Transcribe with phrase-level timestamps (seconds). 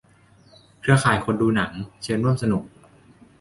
[0.81, 1.71] "เครือข่ายคนดูหนัง"
[2.03, 2.63] เชิญร่วมสนุก